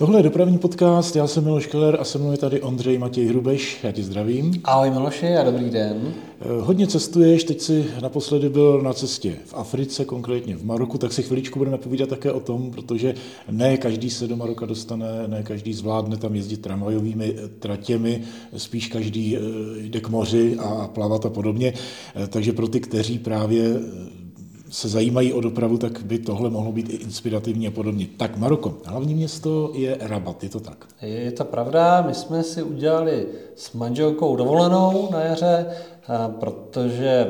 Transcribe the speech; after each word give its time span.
Tohle 0.00 0.18
je 0.18 0.22
dopravní 0.22 0.58
podcast, 0.58 1.16
já 1.16 1.26
jsem 1.26 1.44
Miloš 1.44 1.66
Keller 1.66 1.96
a 2.00 2.04
se 2.04 2.18
mnou 2.18 2.32
je 2.32 2.38
tady 2.38 2.62
Ondřej 2.62 2.98
Matěj 2.98 3.26
Hrubeš, 3.26 3.78
já 3.82 3.92
ti 3.92 4.02
zdravím. 4.02 4.60
Ahoj 4.64 4.90
Miloši 4.90 5.36
a 5.36 5.44
dobrý 5.44 5.70
den. 5.70 6.14
Eh, 6.40 6.44
hodně 6.60 6.86
cestuješ, 6.86 7.44
teď 7.44 7.60
si 7.60 7.86
naposledy 8.02 8.48
byl 8.48 8.80
na 8.82 8.92
cestě 8.92 9.36
v 9.46 9.54
Africe, 9.54 10.04
konkrétně 10.04 10.56
v 10.56 10.64
Maroku, 10.64 10.98
tak 10.98 11.12
si 11.12 11.22
chviličku 11.22 11.58
budeme 11.58 11.78
povídat 11.78 12.08
také 12.08 12.32
o 12.32 12.40
tom, 12.40 12.70
protože 12.70 13.14
ne 13.50 13.76
každý 13.76 14.10
se 14.10 14.26
do 14.26 14.36
Maroka 14.36 14.66
dostane, 14.66 15.06
ne 15.26 15.42
každý 15.42 15.72
zvládne 15.72 16.16
tam 16.16 16.34
jezdit 16.34 16.62
tramvajovými 16.62 17.34
eh, 17.36 17.48
tratěmi, 17.48 18.22
spíš 18.56 18.88
každý 18.88 19.36
eh, 19.36 19.40
jde 19.76 20.00
k 20.00 20.08
moři 20.08 20.56
a 20.58 20.88
plavat 20.94 21.26
a 21.26 21.30
podobně. 21.30 21.72
Takže 22.28 22.52
pro 22.52 22.68
ty, 22.68 22.80
kteří 22.80 23.18
právě 23.18 23.80
se 24.70 24.88
zajímají 24.88 25.32
o 25.32 25.40
dopravu, 25.40 25.78
tak 25.78 26.02
by 26.02 26.18
tohle 26.18 26.50
mohlo 26.50 26.72
být 26.72 26.90
i 26.90 26.96
inspirativní 26.96 27.68
a 27.68 27.70
podobně. 27.70 28.06
Tak 28.16 28.36
Maroko, 28.36 28.78
hlavní 28.84 29.14
město 29.14 29.70
je 29.74 29.96
Rabat, 30.00 30.42
je 30.42 30.48
to 30.50 30.60
tak? 30.60 30.86
Je 31.02 31.32
to 31.32 31.44
pravda, 31.44 32.02
my 32.06 32.14
jsme 32.14 32.42
si 32.42 32.62
udělali 32.62 33.26
s 33.56 33.72
manželkou 33.72 34.36
dovolenou 34.36 35.08
na 35.12 35.20
jaře, 35.20 35.66
protože 36.40 37.26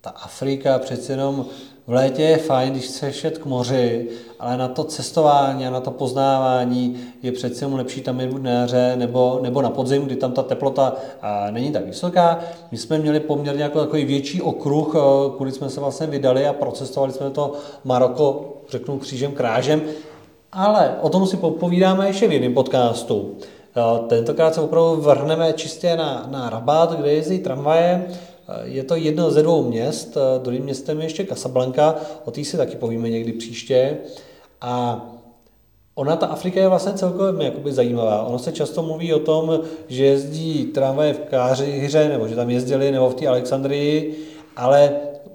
ta 0.00 0.10
Afrika 0.10 0.78
přeci 0.78 1.12
jenom 1.12 1.46
v 1.86 1.92
létě 1.92 2.22
je 2.22 2.36
fajn, 2.36 2.72
když 2.72 2.84
chceš 2.84 3.24
jet 3.24 3.38
k 3.38 3.46
moři, 3.46 4.08
ale 4.40 4.56
na 4.56 4.68
to 4.68 4.84
cestování 4.84 5.66
a 5.66 5.70
na 5.70 5.80
to 5.80 5.90
poznávání 5.90 6.96
je 7.22 7.32
přeci 7.32 7.64
jenom 7.64 7.78
lepší 7.78 8.00
tam 8.00 8.20
jít 8.20 8.42
na 8.42 8.50
jaře 8.50 8.92
nebo, 8.96 9.38
nebo 9.42 9.62
na 9.62 9.70
podzim, 9.70 10.04
kdy 10.04 10.16
tam 10.16 10.32
ta 10.32 10.42
teplota 10.42 10.92
a, 11.22 11.50
není 11.50 11.72
tak 11.72 11.86
vysoká. 11.86 12.38
My 12.70 12.78
jsme 12.78 12.98
měli 12.98 13.20
poměrně 13.20 13.62
jako 13.62 13.80
takový 13.80 14.04
větší 14.04 14.42
okruh, 14.42 14.96
kudy 15.36 15.52
jsme 15.52 15.70
se 15.70 15.80
vlastně 15.80 16.06
vydali 16.06 16.46
a 16.46 16.52
procestovali 16.52 17.12
jsme 17.12 17.30
to 17.30 17.52
Maroko, 17.84 18.52
řeknu 18.68 18.98
křížem 18.98 19.32
krážem, 19.32 19.82
ale 20.52 20.96
o 21.00 21.08
tom 21.08 21.26
si 21.26 21.36
povídáme 21.36 22.06
ještě 22.06 22.28
v 22.28 22.32
jiném 22.32 22.54
podcastu. 22.54 23.36
Tentokrát 24.08 24.54
se 24.54 24.60
opravdu 24.60 24.96
vrhneme 24.96 25.52
čistě 25.52 25.96
na, 25.96 26.26
na 26.30 26.50
Rabat, 26.50 26.92
kde 26.92 27.12
jezdí 27.12 27.38
tramvaje. 27.38 28.06
Je 28.62 28.84
to 28.84 28.96
jedno 28.96 29.30
ze 29.30 29.42
dvou 29.42 29.68
měst, 29.68 30.16
druhým 30.42 30.64
městem 30.64 30.98
je 30.98 31.04
ještě 31.04 31.24
Casablanca, 31.24 31.96
o 32.24 32.30
té 32.30 32.44
si 32.44 32.56
taky 32.56 32.76
povíme 32.76 33.10
někdy 33.10 33.32
příště. 33.32 33.98
A 34.60 35.06
Ona, 35.94 36.16
ta 36.16 36.26
Afrika 36.26 36.60
je 36.60 36.68
vlastně 36.68 36.92
celkově 36.92 37.44
jakoby 37.44 37.72
zajímavá. 37.72 38.22
Ono 38.22 38.38
se 38.38 38.52
často 38.52 38.82
mluví 38.82 39.14
o 39.14 39.18
tom, 39.18 39.60
že 39.88 40.04
jezdí 40.04 40.64
tramvaje 40.64 41.14
v 41.14 41.18
Kářiře, 41.18 42.08
nebo 42.08 42.28
že 42.28 42.36
tam 42.36 42.50
jezdili, 42.50 42.92
nebo 42.92 43.10
v 43.10 43.14
té 43.14 43.26
Alexandrii, 43.26 44.14
ale 44.56 44.92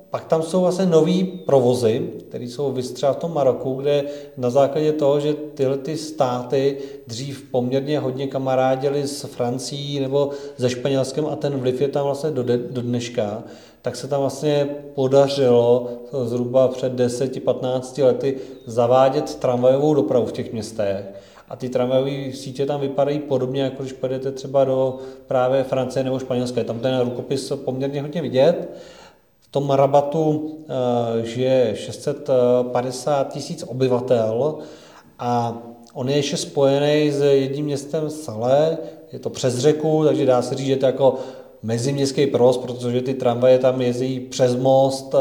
pak 0.09 0.25
tam 0.25 0.44
jsou 0.44 0.61
vlastně 0.61 0.86
nový 0.86 1.23
provozy, 1.23 2.09
které 2.30 2.45
jsou 2.45 2.72
vystřela 2.72 3.13
v 3.13 3.17
tom 3.17 3.33
Maroku, 3.33 3.73
kde 3.73 4.03
na 4.38 4.50
základě 4.50 4.91
toho, 4.91 5.19
že 5.19 5.33
tyhle 5.33 5.77
ty 5.77 5.97
státy 5.97 6.77
dřív 7.08 7.47
poměrně 7.52 8.00
hodně 8.00 8.28
kamarádili 8.28 9.08
s 9.08 9.23
Francií 9.23 10.00
nebo 10.00 10.30
ze 10.58 10.69
Španělskem 10.69 11.25
a 11.25 11.35
ten 11.35 11.59
vliv 11.59 11.81
je 11.81 11.88
tam 11.88 12.05
vlastně 12.05 12.31
do, 12.31 12.44
de, 12.44 12.58
do 12.58 12.81
dneška, 12.81 13.44
tak 13.81 13.95
se 13.95 14.08
tam 14.08 14.22
vlastně 14.22 14.69
podařilo 14.95 15.89
zhruba 16.23 16.67
před 16.67 16.94
10-15 16.94 18.05
lety 18.05 18.38
zavádět 18.66 19.35
tramvajovou 19.35 19.94
dopravu 19.94 20.25
v 20.25 20.31
těch 20.31 20.53
městech. 20.53 21.05
A 21.50 21.55
ty 21.55 21.69
tramvajové 21.69 22.33
sítě 22.33 22.66
tam 22.66 22.81
vypadají 22.81 23.19
podobně, 23.19 23.61
jako 23.61 23.83
když 23.83 23.94
pojedete 23.94 24.31
třeba 24.31 24.66
do 24.66 24.97
právě 25.28 25.63
Francie 25.63 26.03
nebo 26.03 26.19
Španělska. 26.19 26.63
Tam 26.63 26.80
ten 26.80 27.00
rukopis 27.00 27.53
poměrně 27.66 28.02
hodně 28.02 28.22
vidět. 28.22 28.69
Tom 29.52 29.70
Rabatu 29.70 30.58
eh, 30.70 31.26
žije 31.26 31.76
650 31.76 33.34
tisíc 33.34 33.64
obyvatel 33.67 34.58
a 35.20 35.58
on 35.94 36.09
je 36.09 36.16
ještě 36.16 36.38
spojený 36.38 37.12
s 37.12 37.22
jedním 37.22 37.66
městem 37.66 38.09
Salé, 38.09 38.78
je 39.12 39.20
to 39.20 39.30
přes 39.30 39.58
řeku, 39.58 40.06
takže 40.06 40.25
dá 40.25 40.42
se 40.42 40.56
říct, 40.56 40.68
že 40.68 40.75
to 40.75 40.86
jako 40.86 41.16
meziměstský 41.63 42.27
provoz, 42.27 42.58
protože 42.58 43.02
ty 43.02 43.13
tramvaje 43.13 43.59
tam 43.59 43.81
jezdí 43.81 44.19
přes 44.19 44.56
most, 44.56 45.16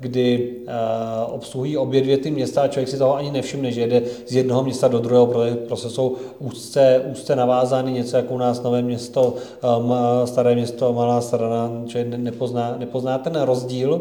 kdy 0.00 0.52
uh, 0.62 1.34
obsluhují 1.34 1.76
obě 1.76 2.00
dvě 2.00 2.18
ty 2.18 2.30
města 2.30 2.62
a 2.62 2.68
člověk 2.68 2.88
si 2.88 2.98
toho 2.98 3.16
ani 3.16 3.30
nevšimne, 3.30 3.72
že 3.72 3.80
jede 3.80 4.02
z 4.26 4.34
jednoho 4.34 4.62
města 4.62 4.88
do 4.88 4.98
druhého, 4.98 5.26
protože 5.26 5.54
prostě 5.54 5.88
jsou 5.88 6.16
úzce, 6.38 7.02
úzce 7.12 7.36
navázány, 7.36 7.92
něco 7.92 8.16
jako 8.16 8.34
u 8.34 8.38
nás 8.38 8.62
Nové 8.62 8.82
město, 8.82 9.34
um, 9.78 9.94
Staré 10.24 10.54
město, 10.54 10.92
Malá 10.92 11.20
strana, 11.20 11.82
člověk 11.86 12.08
nepozná, 12.08 12.76
nepozná 12.78 13.18
ten 13.18 13.40
rozdíl. 13.40 14.00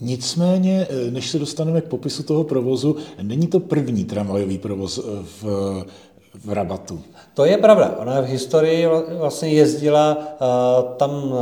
Nicméně, 0.00 0.86
eh, 0.90 1.10
než 1.10 1.30
se 1.30 1.38
dostaneme 1.38 1.80
k 1.80 1.84
popisu 1.84 2.22
toho 2.22 2.44
provozu, 2.44 2.96
není 3.22 3.46
to 3.46 3.60
první 3.60 4.04
tramvajový 4.04 4.58
provoz 4.58 4.98
eh, 4.98 5.02
v, 5.42 5.44
v 6.34 6.52
Rabatu. 6.52 7.00
To 7.34 7.44
je 7.44 7.58
pravda. 7.58 7.94
Ona 7.98 8.20
v 8.20 8.24
historii 8.24 8.86
vlastně 9.18 9.48
jezdila 9.48 10.16
uh, 10.16 10.22
tam 10.96 11.10
uh, 11.10 11.38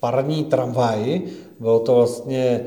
parní 0.00 0.44
tramvaj, 0.44 1.22
bylo 1.60 1.80
to 1.80 1.94
vlastně 1.94 2.60
uh, 2.60 2.66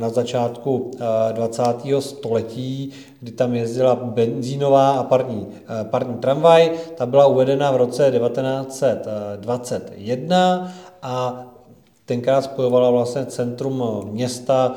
na 0.00 0.08
začátku 0.08 0.76
uh, 0.76 0.90
20. 1.32 1.62
století, 1.98 2.90
kdy 3.20 3.32
tam 3.32 3.54
jezdila 3.54 3.94
benzínová 3.94 4.90
a 4.90 5.02
parní, 5.02 5.46
parní 5.82 6.14
tramvaj. 6.14 6.70
Ta 6.94 7.06
byla 7.06 7.26
uvedena 7.26 7.70
v 7.70 7.76
roce 7.76 8.10
1921 8.10 10.72
a 11.02 11.44
tenkrát 12.08 12.42
spojovala 12.42 12.90
vlastně 12.90 13.26
centrum 13.26 13.84
města 14.10 14.74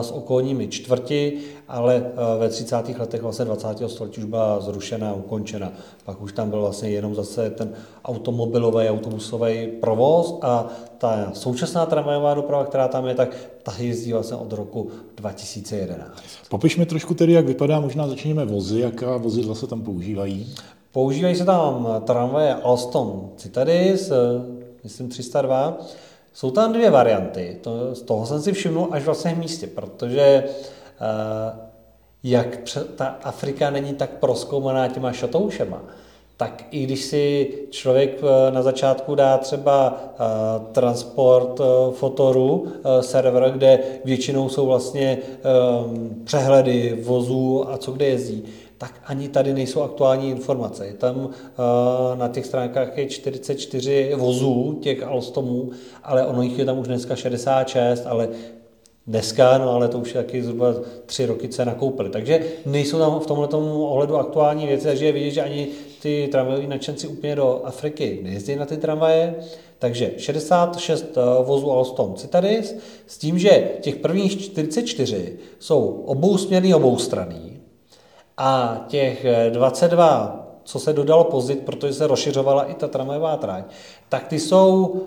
s 0.00 0.10
okolními 0.10 0.68
čtvrti, 0.68 1.38
ale 1.68 2.12
ve 2.38 2.48
30. 2.48 2.98
letech 2.98 3.22
vlastně 3.22 3.44
20. 3.44 3.68
století 3.86 4.20
už 4.20 4.24
byla 4.24 4.60
zrušena 4.60 5.10
a 5.10 5.12
ukončena. 5.12 5.72
Pak 6.04 6.22
už 6.22 6.32
tam 6.32 6.50
byl 6.50 6.60
vlastně 6.60 6.90
jenom 6.90 7.14
zase 7.14 7.50
ten 7.50 7.72
automobilový, 8.04 8.88
autobusový 8.88 9.66
provoz 9.80 10.38
a 10.42 10.68
ta 10.98 11.30
současná 11.32 11.86
tramvajová 11.86 12.34
doprava, 12.34 12.64
která 12.64 12.88
tam 12.88 13.06
je, 13.06 13.14
tak 13.14 13.36
ta 13.62 13.72
jezdí 13.78 14.12
vlastně 14.12 14.36
od 14.36 14.52
roku 14.52 14.90
2011. 15.16 16.22
Popiš 16.48 16.76
mi 16.76 16.86
trošku 16.86 17.14
tedy, 17.14 17.32
jak 17.32 17.46
vypadá, 17.46 17.80
možná 17.80 18.08
začněme 18.08 18.44
vozy, 18.44 18.80
jaká 18.80 19.16
vozidla 19.16 19.54
se 19.54 19.66
tam 19.66 19.82
používají? 19.82 20.54
Používají 20.92 21.34
se 21.34 21.44
tam 21.44 21.88
tramvaje 22.04 22.54
Alstom 22.54 23.30
Citadis, 23.36 24.12
myslím 24.84 25.08
302, 25.08 25.78
jsou 26.34 26.50
tam 26.50 26.72
dvě 26.72 26.90
varianty. 26.90 27.58
To, 27.60 27.94
z 27.94 28.02
toho 28.02 28.26
jsem 28.26 28.42
si 28.42 28.52
všiml 28.52 28.88
až 28.90 29.04
vlastně 29.04 29.34
v 29.34 29.38
místě, 29.38 29.66
protože 29.66 30.44
uh, 30.44 31.58
jak 32.22 32.58
ta 32.96 33.06
Afrika 33.06 33.70
není 33.70 33.94
tak 33.94 34.10
proskoumaná 34.10 34.88
těma 34.88 35.12
šatoušema, 35.12 35.82
tak 36.36 36.64
i 36.70 36.82
když 36.82 37.04
si 37.04 37.52
člověk 37.70 38.20
eh, 38.22 38.50
na 38.50 38.62
začátku 38.62 39.14
dá 39.14 39.38
třeba 39.38 39.90
uh, 39.90 40.66
transport 40.72 41.60
fotoru, 41.92 42.66
server, 43.00 43.50
kde 43.50 43.78
většinou 44.04 44.48
jsou 44.48 44.66
vlastně 44.66 45.18
přehledy 46.24 46.98
vozů 47.02 47.64
a 47.70 47.78
co 47.78 47.92
kde 47.92 48.06
jezdí, 48.06 48.44
tak 48.78 49.00
ani 49.04 49.28
tady 49.28 49.54
nejsou 49.54 49.82
aktuální 49.82 50.30
informace. 50.30 50.86
Je 50.86 50.94
tam 50.94 51.16
uh, 51.16 51.30
na 52.14 52.28
těch 52.28 52.46
stránkách 52.46 52.98
je 52.98 53.06
44 53.06 54.14
vozů 54.16 54.78
těch 54.82 55.02
Alstomů, 55.02 55.70
ale 56.02 56.26
ono 56.26 56.42
jich 56.42 56.58
je 56.58 56.64
tam 56.64 56.78
už 56.78 56.86
dneska 56.86 57.16
66, 57.16 58.06
ale 58.06 58.28
dneska, 59.06 59.58
no 59.58 59.70
ale 59.70 59.88
to 59.88 59.98
už 59.98 60.14
je 60.14 60.22
taky 60.22 60.42
zhruba 60.42 60.74
tři 61.06 61.26
roky, 61.26 61.48
co 61.48 61.64
nakoupili. 61.64 62.10
Takže 62.10 62.44
nejsou 62.66 62.98
tam 62.98 63.20
v 63.20 63.26
tomhle 63.26 63.48
ohledu 63.48 64.16
aktuální 64.16 64.66
věci, 64.66 64.84
takže 64.84 65.06
je 65.06 65.12
vidět, 65.12 65.30
že 65.30 65.42
ani 65.42 65.68
ty 66.02 66.28
tramvajoví 66.32 66.66
nadšenci 66.66 67.08
úplně 67.08 67.36
do 67.36 67.60
Afriky 67.64 68.20
nejezdí 68.22 68.56
na 68.56 68.66
ty 68.66 68.76
tramvaje. 68.76 69.34
Takže 69.78 70.12
66 70.16 71.04
eh, 71.16 71.44
vozů 71.44 71.70
Alstom 71.70 72.14
Citadis 72.14 72.76
s 73.06 73.18
tím, 73.18 73.38
že 73.38 73.70
těch 73.80 73.96
prvních 73.96 74.40
44 74.40 75.36
jsou 75.58 76.02
obousměrný, 76.06 76.74
oboustranný, 76.74 77.53
a 78.36 78.84
těch 78.88 79.26
22, 79.50 80.34
eh, 80.34 80.44
co 80.64 80.78
se 80.78 80.92
dodalo 80.92 81.24
pozit, 81.24 81.60
protože 81.60 81.92
se 81.92 82.06
rozšiřovala 82.06 82.64
i 82.64 82.74
ta 82.74 82.88
tramvajová 82.88 83.36
tráť, 83.36 83.64
tak 84.08 84.28
ty 84.28 84.40
jsou 84.40 85.02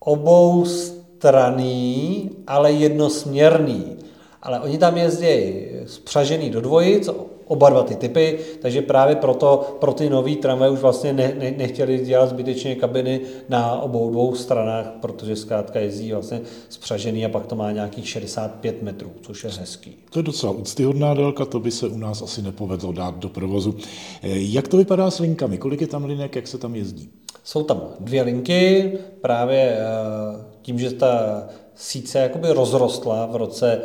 obou 0.00 0.64
straný, 0.64 2.30
ale 2.46 2.72
jednosměrný. 2.72 3.96
Ale 4.42 4.60
oni 4.60 4.78
tam 4.78 4.96
jezdí 4.96 5.66
spřažený 5.86 6.50
do 6.50 6.60
dvojic, 6.60 7.08
oba 7.46 7.70
dva 7.70 7.82
ty 7.82 7.94
typy, 7.94 8.38
takže 8.62 8.82
právě 8.82 9.16
proto 9.16 9.76
pro 9.80 9.92
ty 9.92 10.10
nový 10.10 10.36
tramvaj 10.36 10.70
už 10.70 10.80
vlastně 10.80 11.12
ne, 11.12 11.32
ne, 11.38 11.50
nechtěli 11.56 11.98
dělat 11.98 12.28
zbytečně 12.28 12.74
kabiny 12.74 13.20
na 13.48 13.80
obou 13.80 14.10
dvou 14.10 14.34
stranách, 14.34 14.92
protože 15.00 15.36
zkrátka 15.36 15.80
jezdí 15.80 16.12
vlastně 16.12 16.40
spřažený 16.68 17.24
a 17.24 17.28
pak 17.28 17.46
to 17.46 17.54
má 17.54 17.72
nějakých 17.72 18.08
65 18.08 18.82
metrů, 18.82 19.10
což 19.22 19.44
je 19.44 19.50
hezký. 19.50 19.96
To 20.10 20.18
je 20.18 20.22
docela 20.22 20.52
úctyhodná 20.52 21.14
délka, 21.14 21.44
to 21.44 21.60
by 21.60 21.70
se 21.70 21.88
u 21.88 21.98
nás 21.98 22.22
asi 22.22 22.42
nepovedlo 22.42 22.92
dát 22.92 23.18
do 23.18 23.28
provozu. 23.28 23.74
Eh, 24.22 24.28
jak 24.32 24.68
to 24.68 24.76
vypadá 24.76 25.10
s 25.10 25.18
linkami? 25.18 25.58
Kolik 25.58 25.80
je 25.80 25.86
tam 25.86 26.04
linek, 26.04 26.36
jak 26.36 26.46
se 26.46 26.58
tam 26.58 26.74
jezdí? 26.74 27.10
Jsou 27.44 27.62
tam 27.62 27.80
dvě 28.00 28.22
linky, 28.22 28.92
právě 29.20 29.78
eh, 29.78 30.44
tím, 30.62 30.78
že 30.78 30.90
ta 30.90 31.42
sice 31.76 32.18
jakoby 32.18 32.52
rozrostla 32.52 33.26
v 33.26 33.36
roce 33.36 33.80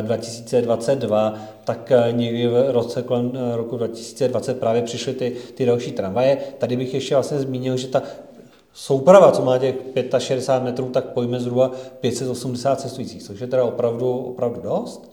2022, 0.00 1.34
tak 1.64 1.92
někdy 2.10 2.46
v 2.46 2.70
roce 2.70 3.02
kolem 3.02 3.32
roku 3.54 3.76
2020 3.76 4.60
právě 4.60 4.82
přišly 4.82 5.14
ty, 5.14 5.36
ty 5.54 5.66
další 5.66 5.92
tramvaje. 5.92 6.38
Tady 6.58 6.76
bych 6.76 6.94
ještě 6.94 7.14
vlastně 7.14 7.38
zmínil, 7.38 7.76
že 7.76 7.88
ta 7.88 8.02
souprava, 8.74 9.32
co 9.32 9.42
má 9.42 9.58
těch 9.58 9.74
65 10.18 10.64
metrů, 10.64 10.88
tak 10.88 11.04
pojme 11.04 11.40
zhruba 11.40 11.70
580 12.00 12.80
cestujících, 12.80 13.22
což 13.22 13.40
je 13.40 13.46
teda 13.46 13.64
opravdu, 13.64 14.18
opravdu 14.18 14.60
dost. 14.60 15.10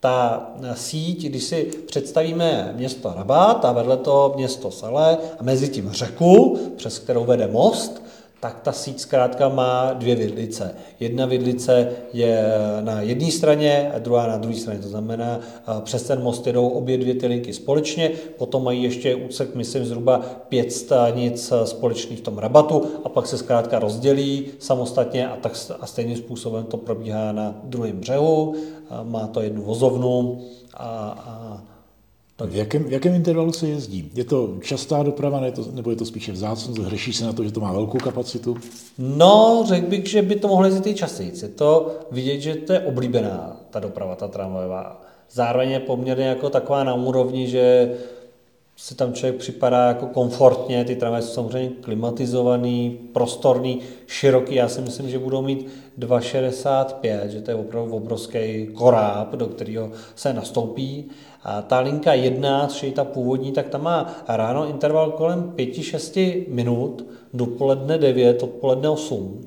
Ta 0.00 0.46
síť, 0.74 1.26
když 1.26 1.44
si 1.44 1.70
představíme 1.86 2.72
město 2.76 3.12
Rabat 3.16 3.64
a 3.64 3.72
vedle 3.72 3.96
toho 3.96 4.32
město 4.36 4.70
Salé 4.70 5.18
a 5.38 5.42
mezi 5.42 5.68
tím 5.68 5.90
řeku, 5.90 6.58
přes 6.76 6.98
kterou 6.98 7.24
vede 7.24 7.46
most, 7.46 8.02
tak 8.40 8.60
ta 8.60 8.72
síť 8.72 9.00
zkrátka 9.00 9.48
má 9.48 9.92
dvě 9.92 10.14
vidlice. 10.14 10.74
Jedna 11.00 11.26
vidlice 11.26 11.88
je 12.12 12.44
na 12.80 13.00
jedné 13.00 13.30
straně 13.30 13.92
a 13.94 13.98
druhá 13.98 14.26
na 14.26 14.36
druhé 14.36 14.56
straně. 14.56 14.80
To 14.80 14.88
znamená, 14.88 15.40
přes 15.80 16.02
ten 16.02 16.22
most 16.22 16.46
jedou 16.46 16.68
obě 16.68 16.98
dvě 16.98 17.14
ty 17.14 17.26
linky 17.26 17.52
společně, 17.52 18.10
potom 18.38 18.64
mají 18.64 18.82
ještě 18.82 19.14
úsek, 19.14 19.54
myslím, 19.54 19.84
zhruba 19.84 20.18
pět 20.48 20.72
stanic 20.72 21.52
společných 21.64 22.18
v 22.18 22.22
tom 22.22 22.38
rabatu 22.38 22.82
a 23.04 23.08
pak 23.08 23.26
se 23.26 23.38
zkrátka 23.38 23.78
rozdělí 23.78 24.46
samostatně 24.58 25.28
a, 25.28 25.36
tak, 25.36 25.52
a 25.80 25.86
stejným 25.86 26.16
způsobem 26.16 26.64
to 26.64 26.76
probíhá 26.76 27.32
na 27.32 27.54
druhém 27.64 28.00
břehu. 28.00 28.54
Má 29.02 29.26
to 29.26 29.40
jednu 29.40 29.62
vozovnu 29.62 30.40
a, 30.74 30.86
a 31.26 31.75
tak. 32.36 32.50
V 32.50 32.56
jakém, 32.56 32.84
v 32.84 32.92
jakém 32.92 33.14
intervalu 33.14 33.52
se 33.52 33.68
jezdí? 33.68 34.10
Je 34.14 34.24
to 34.24 34.58
častá 34.62 35.02
doprava, 35.02 35.40
ne 35.40 35.52
to, 35.52 35.64
nebo 35.72 35.90
je 35.90 35.96
to 35.96 36.04
spíše 36.04 36.32
vzácnost? 36.32 36.78
Hřeší 36.78 37.12
se 37.12 37.24
na 37.24 37.32
to, 37.32 37.44
že 37.44 37.52
to 37.52 37.60
má 37.60 37.72
velkou 37.72 37.98
kapacitu? 37.98 38.56
No, 38.98 39.64
řekl 39.68 39.86
bych, 39.86 40.06
že 40.06 40.22
by 40.22 40.36
to 40.36 40.48
mohlo 40.48 40.64
jezdit 40.64 40.90
i 40.90 40.94
častěji. 40.94 41.32
Je 41.42 41.48
to 41.48 41.98
vidět, 42.10 42.40
že 42.40 42.54
to 42.54 42.72
je 42.72 42.80
oblíbená 42.80 43.60
ta 43.70 43.80
doprava, 43.80 44.16
ta 44.16 44.28
tramvajová. 44.28 45.02
Zároveň 45.30 45.70
je 45.70 45.80
poměrně 45.80 46.24
jako 46.24 46.50
taková 46.50 46.84
na 46.84 46.94
úrovni, 46.94 47.48
že 47.48 47.94
si 48.76 48.94
tam 48.94 49.12
člověk 49.12 49.40
připadá 49.40 49.88
jako 49.88 50.06
komfortně, 50.06 50.84
ty 50.84 50.96
tramvaje 50.96 51.22
jsou 51.22 51.34
samozřejmě 51.34 51.70
klimatizovaný, 51.80 52.98
prostorný, 53.12 53.80
široký, 54.06 54.54
já 54.54 54.68
si 54.68 54.80
myslím, 54.80 55.10
že 55.10 55.18
budou 55.18 55.42
mít 55.42 55.68
2,65, 55.98 57.26
že 57.26 57.40
to 57.40 57.50
je 57.50 57.54
opravdu 57.54 57.92
obrovský 57.92 58.66
koráb, 58.66 59.34
do 59.34 59.46
kterého 59.46 59.90
se 60.14 60.32
nastoupí. 60.32 61.10
A 61.42 61.62
ta 61.62 61.80
linka 61.80 62.12
1, 62.12 62.66
což 62.66 62.82
je 62.82 62.92
ta 62.92 63.04
původní, 63.04 63.52
tak 63.52 63.68
ta 63.68 63.78
má 63.78 64.14
ráno 64.28 64.66
interval 64.66 65.10
kolem 65.10 65.52
5-6 65.56 66.44
minut, 66.48 67.06
dopoledne 67.34 67.98
9, 67.98 68.42
odpoledne 68.42 68.88
8. 68.88 69.40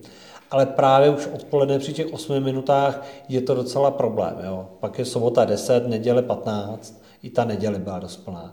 Ale 0.52 0.66
právě 0.66 1.10
už 1.10 1.28
odpoledne 1.36 1.80
při 1.80 1.94
těch 1.94 2.14
8 2.14 2.44
minutách 2.44 3.06
je 3.30 3.42
to 3.42 3.56
docela 3.56 3.92
problém. 3.92 4.36
Jo. 4.44 4.68
Pak 4.80 5.00
je 5.00 5.06
sobota 5.06 5.46
10, 5.46 5.88
neděle 5.88 6.22
15, 6.22 7.02
i 7.24 7.30
ta 7.30 7.46
neděle 7.46 7.80
byla 7.80 8.00
dost 8.00 8.18
plná 8.18 8.52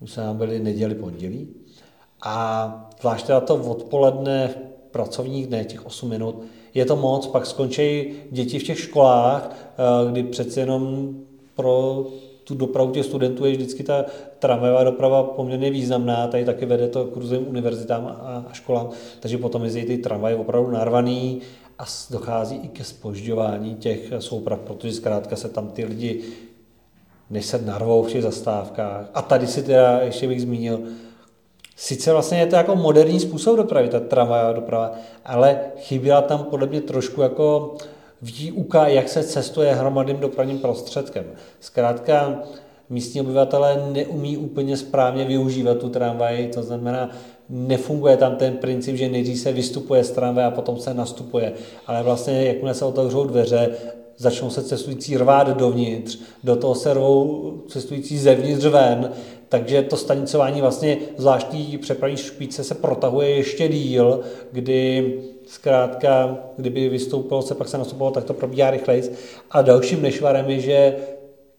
už 0.00 0.10
se 0.10 0.20
nám 0.20 0.36
byly 0.36 0.58
neděli, 0.58 0.94
pondělí. 0.94 1.48
A 2.22 2.90
zvlášť 3.00 3.26
teda 3.26 3.40
to 3.40 3.56
odpoledne 3.56 4.48
v 4.48 4.56
pracovních 4.90 5.46
dnech, 5.46 5.66
těch 5.66 5.86
8 5.86 6.08
minut, 6.08 6.42
je 6.74 6.84
to 6.84 6.96
moc, 6.96 7.26
pak 7.26 7.46
skončí 7.46 8.12
děti 8.30 8.58
v 8.58 8.62
těch 8.62 8.78
školách, 8.78 9.50
eh, 9.54 10.10
kdy 10.10 10.22
přece 10.22 10.60
jenom 10.60 11.14
pro 11.54 12.06
tu 12.44 12.54
dopravu 12.54 12.90
těch 12.90 13.04
studentů 13.04 13.44
je 13.44 13.52
vždycky 13.52 13.82
ta 13.82 14.04
tramvajová 14.38 14.84
doprava 14.84 15.22
poměrně 15.22 15.70
významná, 15.70 16.26
tady 16.26 16.44
taky 16.44 16.66
vede 16.66 16.88
to 16.88 17.04
k 17.04 17.16
různým 17.16 17.48
univerzitám 17.48 18.06
a 18.06 18.48
školám, 18.52 18.90
takže 19.20 19.38
potom 19.38 19.64
jezdí 19.64 19.84
ty 19.84 19.98
tramvaje 19.98 20.36
opravdu 20.36 20.70
narvaný 20.70 21.40
a 21.78 21.84
dochází 22.10 22.56
i 22.56 22.68
ke 22.68 22.84
spožďování 22.84 23.74
těch 23.74 24.12
souprav, 24.18 24.60
protože 24.60 24.92
zkrátka 24.92 25.36
se 25.36 25.48
tam 25.48 25.68
ty 25.68 25.84
lidi 25.84 26.22
než 27.30 27.46
se 27.46 27.58
narvou 27.58 28.02
v 28.02 28.12
těch 28.12 28.22
zastávkách. 28.22 29.10
A 29.14 29.22
tady 29.22 29.46
si 29.46 29.62
teda 29.62 30.00
ještě 30.00 30.28
bych 30.28 30.42
zmínil, 30.42 30.80
sice 31.76 32.12
vlastně 32.12 32.38
je 32.38 32.46
to 32.46 32.56
jako 32.56 32.76
moderní 32.76 33.20
způsob 33.20 33.56
dopravy, 33.56 33.88
ta 33.88 34.00
tramvajová 34.00 34.52
doprava, 34.52 34.92
ale 35.24 35.60
chyběla 35.78 36.22
tam 36.22 36.44
podle 36.44 36.66
mě 36.66 36.80
trošku 36.80 37.22
jako 37.22 37.74
výuka, 38.22 38.88
jak 38.88 39.08
se 39.08 39.22
cestuje 39.22 39.74
hromadným 39.74 40.16
dopravním 40.16 40.58
prostředkem. 40.58 41.24
Zkrátka, 41.60 42.42
místní 42.90 43.20
obyvatelé 43.20 43.90
neumí 43.92 44.36
úplně 44.36 44.76
správně 44.76 45.24
využívat 45.24 45.78
tu 45.78 45.88
tramvaj, 45.88 46.46
to 46.54 46.62
znamená, 46.62 47.10
nefunguje 47.48 48.16
tam 48.16 48.36
ten 48.36 48.56
princip, 48.56 48.96
že 48.96 49.08
nejdřív 49.08 49.40
se 49.40 49.52
vystupuje 49.52 50.04
z 50.04 50.10
tramvaje 50.10 50.46
a 50.46 50.50
potom 50.50 50.78
se 50.78 50.94
nastupuje, 50.94 51.52
ale 51.86 52.02
vlastně 52.02 52.44
jakmile 52.44 52.74
se 52.74 52.84
otevřou 52.84 53.24
dveře, 53.24 53.70
začnou 54.18 54.50
se 54.50 54.62
cestující 54.62 55.16
rvát 55.16 55.48
dovnitř, 55.48 56.18
do 56.44 56.56
toho 56.56 56.74
se 56.74 56.94
rvou 56.94 57.52
cestující 57.68 58.18
zevnitř 58.18 58.64
ven, 58.64 59.12
takže 59.48 59.82
to 59.82 59.96
stanicování 59.96 60.60
vlastně 60.60 60.98
zvláštní 61.16 61.78
přepravní 61.78 62.16
špice 62.16 62.64
se 62.64 62.74
protahuje 62.74 63.30
ještě 63.30 63.68
díl, 63.68 64.20
kdy 64.52 65.12
zkrátka, 65.46 66.38
kdyby 66.56 66.88
vystoupilo 66.88 67.42
se, 67.42 67.54
pak 67.54 67.68
se 67.68 67.78
nastupovalo, 67.78 68.14
tak 68.14 68.24
to 68.24 68.34
probíhá 68.34 68.70
rychleji. 68.70 69.02
A 69.50 69.62
dalším 69.62 70.02
nešvarem 70.02 70.50
je, 70.50 70.60
že 70.60 70.96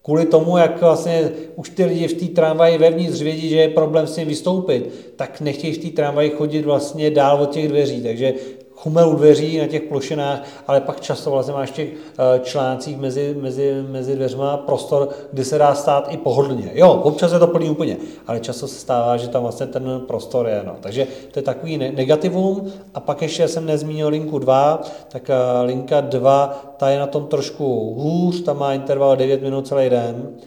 kvůli 0.01 0.25
tomu, 0.25 0.57
jak 0.57 0.81
vlastně 0.81 1.31
už 1.55 1.69
ty 1.69 1.85
lidi 1.85 2.07
v 2.07 2.13
té 2.13 2.25
tramvaji 2.25 2.77
vevnitř 2.77 3.21
vědí, 3.21 3.49
že 3.49 3.55
je 3.55 3.69
problém 3.69 4.07
s 4.07 4.17
ním 4.17 4.27
vystoupit, 4.27 5.13
tak 5.15 5.41
nechtějí 5.41 5.73
v 5.73 5.77
té 5.77 5.89
tramvaji 5.89 6.29
chodit 6.29 6.61
vlastně 6.61 7.11
dál 7.11 7.41
od 7.41 7.51
těch 7.51 7.67
dveří. 7.67 8.01
Takže 8.01 8.33
chumel 8.77 9.09
u 9.09 9.15
dveří 9.15 9.57
na 9.57 9.67
těch 9.67 9.81
plošinách, 9.81 10.43
ale 10.67 10.81
pak 10.81 11.01
často 11.01 11.31
vlastně 11.31 11.53
máš 11.53 11.71
v 11.71 11.73
těch 11.73 11.89
eh, 11.89 12.39
článcích 12.39 12.97
mezi, 12.97 13.35
mezi, 13.41 13.83
mezi 13.89 14.15
dveřma 14.15 14.57
prostor, 14.57 15.09
kde 15.31 15.45
se 15.45 15.57
dá 15.57 15.75
stát 15.75 16.07
i 16.09 16.17
pohodlně. 16.17 16.71
Jo, 16.73 17.01
občas 17.03 17.31
je 17.31 17.39
to 17.39 17.47
plný 17.47 17.69
úplně, 17.69 17.97
ale 18.27 18.39
často 18.39 18.67
se 18.67 18.79
stává, 18.79 19.17
že 19.17 19.27
tam 19.27 19.41
vlastně 19.41 19.65
ten 19.65 20.01
prostor 20.07 20.47
je. 20.47 20.61
No. 20.65 20.75
Takže 20.79 21.07
to 21.31 21.39
je 21.39 21.43
takový 21.43 21.77
negativum. 21.77 22.71
A 22.93 22.99
pak 22.99 23.21
ještě 23.21 23.47
jsem 23.47 23.65
nezmínil 23.65 24.07
linku 24.07 24.39
2, 24.39 24.81
tak 25.07 25.29
eh, 25.29 25.61
linka 25.65 26.01
2, 26.01 26.73
ta 26.77 26.89
je 26.89 26.99
na 26.99 27.07
tom 27.07 27.27
trošku 27.27 27.93
hůř, 27.97 28.41
ta 28.41 28.53
má 28.53 28.73
interval 28.73 29.15
9 29.15 29.41
minut 29.41 29.67
celý 29.67 29.89
den 29.89 30.37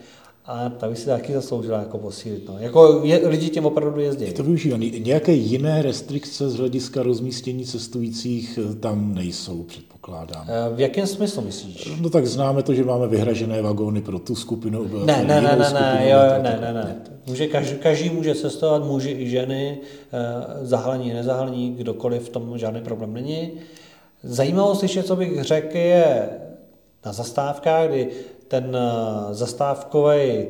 a 0.50 0.69
ta 0.69 0.88
by 0.88 0.97
si 0.97 1.06
taky 1.06 1.32
zasloužila 1.32 1.79
jako 1.79 1.99
posílit. 1.99 2.49
No. 2.49 2.58
Jako 2.58 3.00
je, 3.05 3.29
lidi 3.29 3.50
těm 3.50 3.67
opravdu 3.67 4.00
jezdí. 4.00 4.25
Je 4.25 4.32
to 4.32 4.43
využívaný. 4.43 5.00
Nějaké 5.05 5.32
jiné 5.32 5.82
restrikce 5.82 6.50
z 6.50 6.55
hlediska 6.55 7.02
rozmístění 7.02 7.64
cestujících 7.64 8.58
eh, 8.62 8.75
tam 8.75 9.14
nejsou, 9.14 9.62
předpokládám. 9.62 10.47
Eh, 10.49 10.75
v 10.75 10.81
jakém 10.81 11.06
smyslu 11.06 11.43
myslíš? 11.43 11.88
No 12.00 12.11
tak 12.11 12.26
známe 12.26 12.62
to, 12.62 12.75
že 12.75 12.85
máme 12.85 13.08
vyhražené 13.08 13.62
vagóny 13.62 14.02
pro 14.02 14.19
tu 14.19 14.35
skupinu 14.35 14.81
obyvatel. 14.81 15.06
Ne, 15.06 15.25
ne, 15.25 15.41
ne, 15.41 15.56
ne, 15.56 15.70
ne, 15.73 16.08
jo, 16.11 16.19
ne, 16.43 16.58
ne, 16.61 16.73
ne. 16.73 16.97
Může, 17.26 17.47
každý, 17.47 17.76
každý 17.76 18.11
může 18.11 18.35
cestovat, 18.35 18.85
muži 18.85 19.11
i 19.11 19.28
ženy, 19.28 19.78
eh, 20.12 20.66
zahalení, 20.66 21.12
nezahalení, 21.12 21.75
kdokoliv, 21.75 22.23
v 22.23 22.28
tom 22.28 22.59
žádný 22.59 22.80
problém 22.80 23.14
není. 23.14 23.50
Zajímavost 24.23 24.83
ještě, 24.83 25.02
co 25.02 25.16
bych 25.16 25.42
řekl, 25.42 25.76
je 25.76 26.28
na 27.04 27.12
zastávkách, 27.12 27.88
kdy 27.88 28.09
ten 28.50 28.76
eh, 28.76 29.35
zastávkový 29.35 30.47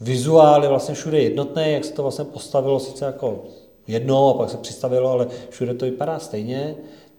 vizuál 0.00 0.62
je 0.62 0.68
vlastně 0.68 0.94
všude 0.94 1.18
jednotný, 1.18 1.72
jak 1.72 1.84
se 1.84 1.92
to 1.92 2.02
vlastně 2.02 2.24
postavilo 2.24 2.80
sice 2.80 3.04
jako 3.04 3.44
jedno 3.86 4.28
a 4.28 4.34
pak 4.34 4.50
se 4.50 4.56
přistavilo, 4.56 5.10
ale 5.10 5.28
všude 5.50 5.74
to 5.74 5.84
vypadá 5.84 6.18
stejně, 6.18 6.76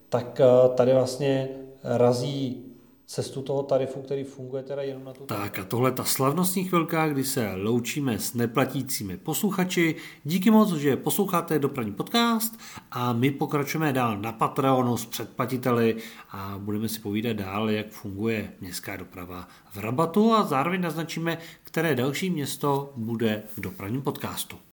tak 0.08 0.40
eh, 0.40 0.68
tady 0.74 0.94
vlastně 0.94 1.48
razí 1.84 2.69
cestu 3.10 3.42
toho 3.42 3.62
tarifu, 3.62 4.02
který 4.02 4.24
funguje 4.24 4.62
teda 4.62 4.82
jenom 4.82 5.04
na 5.04 5.12
tu... 5.12 5.24
Tak 5.24 5.58
a 5.58 5.64
tohle 5.64 5.92
ta 5.92 6.04
slavnostní 6.04 6.64
chvilka, 6.64 7.08
kdy 7.08 7.24
se 7.24 7.52
loučíme 7.54 8.18
s 8.18 8.34
neplatícími 8.34 9.16
posluchači. 9.16 9.96
Díky 10.24 10.50
moc, 10.50 10.72
že 10.72 10.96
posloucháte 10.96 11.58
dopravní 11.58 11.92
podcast 11.92 12.58
a 12.90 13.12
my 13.12 13.30
pokračujeme 13.30 13.92
dál 13.92 14.18
na 14.18 14.32
Patreonu 14.32 14.96
s 14.96 15.06
předplatiteli 15.06 15.96
a 16.30 16.54
budeme 16.58 16.88
si 16.88 17.00
povídat 17.00 17.36
dál, 17.36 17.70
jak 17.70 17.90
funguje 17.90 18.52
městská 18.60 18.96
doprava 18.96 19.48
v 19.72 19.78
Rabatu 19.78 20.32
a 20.32 20.42
zároveň 20.42 20.80
naznačíme, 20.80 21.38
které 21.64 21.94
další 21.94 22.30
město 22.30 22.92
bude 22.96 23.42
v 23.56 23.60
dopravním 23.60 24.02
podcastu. 24.02 24.56